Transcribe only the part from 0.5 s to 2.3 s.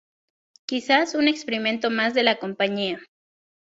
Quizás un experimento más de